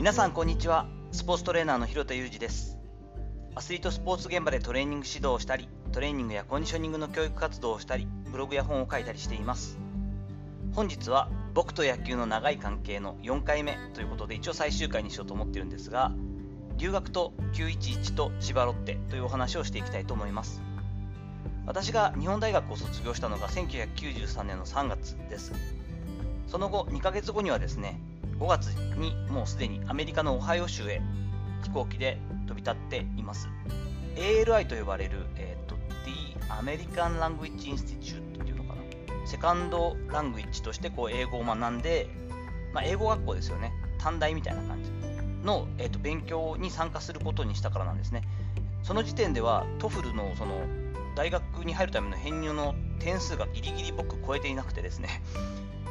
[0.00, 0.86] 皆さんこんにちは。
[1.12, 2.78] スポーツトレーナーの広田裕二です。
[3.54, 9.78] アスリートスポーツ現場でトレーニング指導をしたりトレーニングやコンディショニングの教育活動をしたりブログや本を書いたりしています。
[10.72, 16.12] 本日は僕と野球の長い関係の4回目ということで一応最終回にしようと思ってるんですが
[16.78, 20.62] 留学と911と千葉ロッテというお話をしていきたいと思います。
[21.66, 25.52] 私が日本大学を卒業したのが1993年の3月です。
[26.46, 28.00] その後2ヶ月後にはですね
[28.40, 31.02] 5月にもうすでにアメリカのオハイオ州へ
[31.62, 32.18] 飛行機で
[32.48, 33.48] 飛び立っています。
[34.16, 39.26] ALI と呼ばれる、えーと、The American Language Institute っていうのかな？
[39.26, 42.08] second language としてこう英語を学んで、
[42.72, 43.72] まあ、英語学校ですよね。
[43.98, 44.90] 短大みたいな感じ
[45.44, 48.22] の、えーと勉強に参加することにしたからなんですね。
[48.82, 50.62] その時点では TOEFL のその
[51.14, 55.22] 大学に入るための編入の点数がギリギリ僕超えていなくてですね。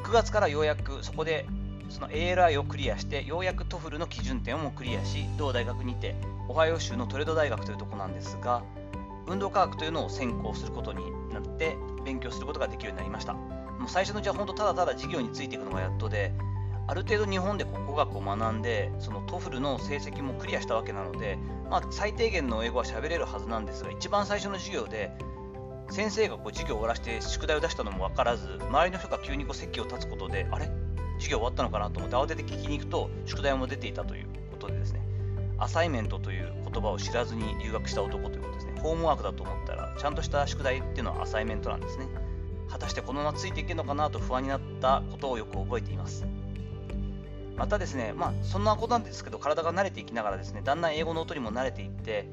[0.03, 1.45] 9月からようやくそこで
[1.89, 6.15] その ALI をクリアしてようやく TOEFL の基準点をもクリアし同大学にて
[6.47, 8.63] オハイオ州のトレド大学というとこなんですが
[9.27, 13.33] 運動科学というのを専攻することになって勉強することができるようになりました。
[13.33, 16.33] もう最初のじゃあ本当ただただ授業についていくのがやっとで
[16.87, 21.37] ある程度日本で語学を学んでその TOEFL の成績もクリアしたわけなので、
[21.69, 25.11] まあ、最低限の英語は喋れるはずなんですが一番最初の授業で
[25.91, 30.69] 先生がこう授業を終わらせて宿題を出したのも分からず周りの人が急にこう席を立つことであれ？
[31.19, 35.01] 授業終わったのかなと思って慌てて聞きに行くと宿題も出ていたということでですね
[35.59, 38.79] アサイメントという言葉を知らずに留学した男ということですね。
[38.79, 42.07] ホームワークだと思ったらちゃんとした宿題っていうのはアサイメントなんですね。
[42.69, 46.25] 果たしてこのままついていけるのかなと不安になったことをよく覚えています。
[47.57, 52.25] またですねまあそんなことなんですけど体が慣れていきながらですねだんだん英語の音にも慣れていって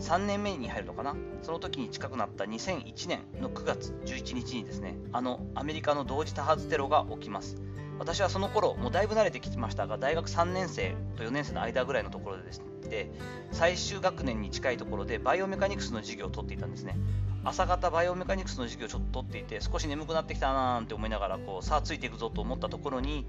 [0.00, 1.14] 3年目に入るのかな？
[1.42, 7.56] その時に近くなった2001年の9月11日にですねあのアメリカの同時多発テロが起きます。
[7.98, 13.10] 私はその頃もうだいぶ慣れてきましたが大学3年生と4年生の間ぐらいのところでですねで
[13.52, 16.96] 最終学年に近いところでバイオメカニクスの授業を取っていたんですね。
[17.44, 23.26] 朝方バイオメカニクスの授業をちょっと取っていて少し眠くなってきたなーって思いながらこうさあついていくぞと思ったところに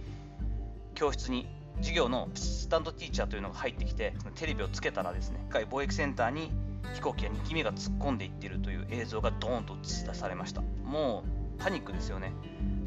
[0.95, 1.47] 教室に
[1.78, 6.52] 授業のスタンドティーチャーというのが入ってきてテレビをつけたらですね貿易センターに
[6.94, 10.62] 飛行機や2機目が突っ込んでいっているという映像がドーンと映し出されました。
[10.62, 11.24] も
[11.58, 12.34] うパニックですよね。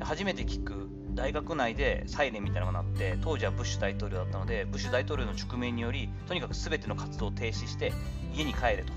[0.01, 7.93] 初めて聞く大学内でサイレンみたいなのが鳴って当時はブッシュ大統領だったのでブッシュ大統領の直命によりとにかく全ての活動を停止して
[8.35, 8.93] 家に帰れと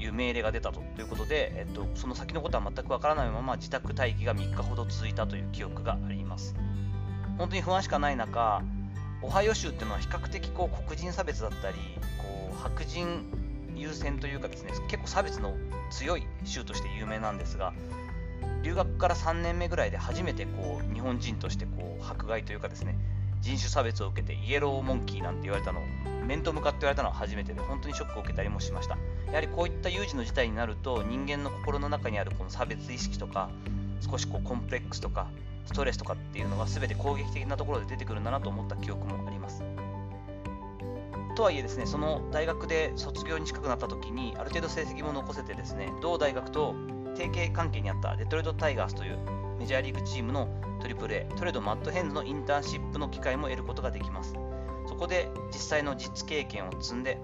[0.00, 6.54] いう命令が出たということで、えっと、その先のことは全くわからないまま自宅待機が3日ほど続いたという記憶があります。
[7.38, 8.62] 本当に不安しかない中
[9.24, 11.76] オハイオ州っていうのは比較的こう黒人差別だったり
[12.18, 13.24] こう白人
[13.74, 15.54] 優先というかですね結構差別の
[15.90, 17.72] 強い州として有名なんですが
[18.62, 22.96] 留学から3年目ぐらいで初めてこう日本人としてこう迫害というかですね
[23.40, 25.80] 人種差別を受けてイエローモンキーなんて言われたの
[26.26, 28.96] 面と向かって言われたのは初めてで本当にショックを受けたりもしました。
[29.26, 33.50] やはりこういった有事の事態になると人間の心の中にあるこの差別意識とか
[34.00, 35.28] 少しこうコンプレックスとか
[35.64, 39.62] ストレスとかっていうのが全て攻撃的なところで出てくるんだなと思った記憶もあります。
[41.36, 46.74] とはいえですね、その大学で卒業に近くなった時にある程度成績も残せてですね、同大学と
[47.16, 49.18] 提携関係にあったデトロイト・タイガースという
[49.58, 50.48] メジャーリーグチームの
[50.80, 54.34] AAA トレードマットヘンズのインターンシップの機会も得ることができます。
[54.86, 57.18] そこで実際の実経験を積んで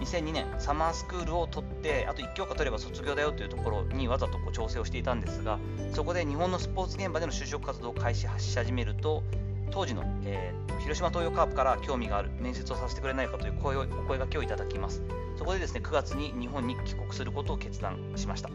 [0.00, 5.58] 2002年サマースクールを取ってあと1教科取れば卒業だよというところにわざとこう調整をしていたんですが
[5.92, 9.22] そこで日本のスポーツ現場での就職活動を開始し始めると
[9.70, 15.02] 当時の、えー、広島東洋カープから興味がある面接をさせてくれないかという声をお声がけをいただきます。
[15.38, 18.50] そこでですね9月に日本に帰国することを決断しました。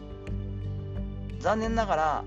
[1.40, 2.24] 残念ながら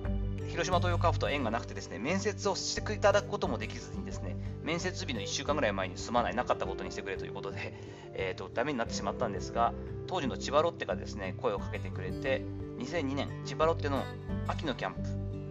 [0.49, 4.28] 広島東洋カープと縁がなくてですね面接をしていただくこともできずにですね
[4.69, 7.73] 面接日の1週間ぐらい前にすまないなかったことにしてくれということで、
[8.13, 9.73] えーと、ダメになってしまったんですが
[10.05, 12.43] 当時の千葉ロッテがですね声をかけてくれて
[12.77, 14.03] 2002年千葉ロッテの
[14.47, 14.99] 秋のキャンプ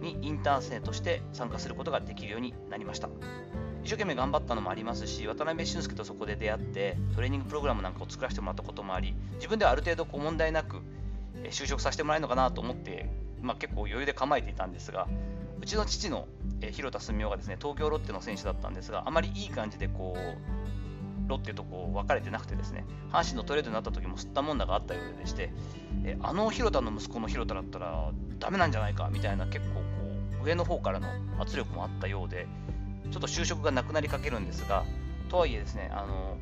[0.05, 3.09] にインターン生として参加することができるようになりました。
[3.83, 10.81] 一生懸命頑張ったのもありますし渡辺俊介とそこで出会ってトレーニングプログラムなんかを作らせてもらったこともあり自分ではある程度こう問題なく
[11.49, 13.09] 就職させてもらえるのかなと思って、
[13.41, 15.07] まあ、結構余裕で構えていたんですが
[15.61, 16.27] うちの父の、
[16.61, 25.53] え広田純夫がですね東京ロッテの選手だったんですがあまりいい感じでこうロッテとこう分かれてなくてですね阪神のトレードになった時も吸ったもんだがあったようでして
[26.03, 29.81] えあの広田の息子の広田だったらダメなんじゃないかみたいな結構こ
[30.41, 31.07] う上の方からの
[31.39, 32.47] 圧力もあったようで
[33.11, 34.83] ちょっと就職がなくなりかけるんですが
[35.29, 36.37] とはいえですねあの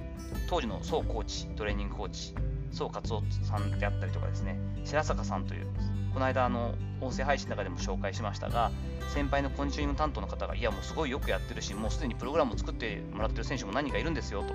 [0.50, 2.34] 当時の総コーチトレーニングコーチ
[2.72, 5.68] 宋勝夫さんであったりとかですね白坂さんという
[6.14, 8.72] この間あの音声配信の中でも紹介しましたが
[9.14, 14.54] 先輩のコンディショニング担当の方がいやもうすごいよくやってるしもうすでにプログラムを作ってもらってる選手も何人かいるんですよと。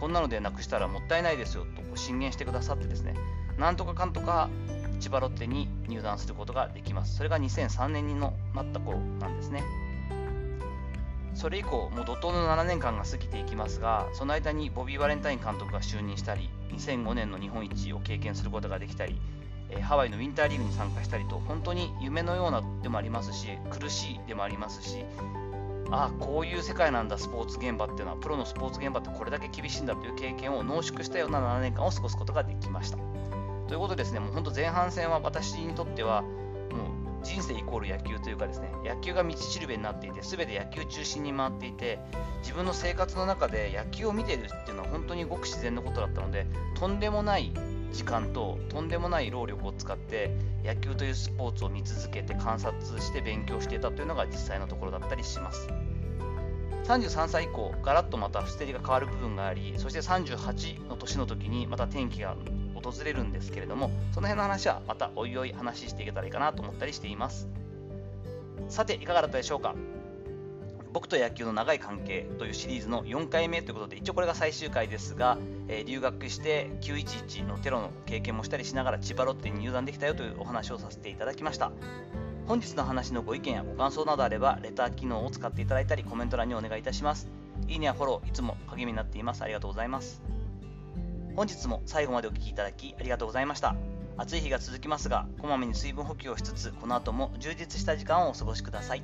[0.00, 3.14] こんなのでなくしたらもったいないですよと進言してくださってですね
[3.56, 4.50] なんとかかんとか
[4.98, 7.16] 千葉ロッテに入団することができます。
[7.16, 9.62] それが2003年にのなった頃なんですね。
[11.34, 19.16] それ以降、もう怒涛の7年間が過ぎていきますが、その間にボビー・バレンタイン監督が就任したり、2005年の日本一を経験することができたり、
[19.70, 25.04] えハワイのウィンターリーグに参加したりと、本当に夢のようなでもありますし、苦しいでもありますし、
[25.90, 32.98] ああ、こういう世界なんだ、スポーツ現場っていうのは、プロのスポーツ現場ってこれだけ厳しいんだという経験を濃縮したような7年間を過ごすことができました。
[33.68, 41.98] ということですね、もう本当前半戦は私にとってはもう、人生イコール野球というかですね野球が道しるべになっていて全て野球中心に回っていて
[42.40, 47.52] 自分の生活の中で野球を見ているっていうのは本当にごく自然のことだったのでとんでもない
[47.92, 50.30] 時間ととんでもない労力を使って
[50.64, 55.68] 野球というスポーツを見続けて観察して勉強していたというのが実際のところだったりします。
[56.84, 62.36] 33歳以降ガラッとまた捨てりが変わる部分がありそして38の年の時にまた転機が
[62.82, 67.48] 訪れるんですけれどもその辺の話はまたおいおい話していけたらいいかなと思ったりしています。
[68.68, 69.74] さていかがだったでしょうか？
[70.92, 75.38] 僕と野球の長い関係というシリーズの4回目ということで一応これが最終回ですが、
[75.68, 81.72] えー、留学して911のテロの経験もしたりしながら千葉ロッテに入団できたよというお話をさせていただきました。
[82.46, 87.28] 本日の話のご意見やご感想などあればレター機能を使っていただいたりコメント欄にお願いいたします。
[87.68, 89.42] いいねやフォローいつも励みになっています。
[89.42, 90.20] ありがとうございます。
[91.34, 93.74] 本日も最後までお聴きいただきありがとうございました。
[94.16, 99.02] 暑い日が続きますが、こまめに水分補給をしつつ、この後も充実した時間をお過ごしください。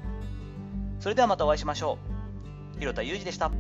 [1.00, 1.98] それではまたお会いしましょ
[2.76, 2.78] う。
[2.80, 3.50] 広田裕二でした。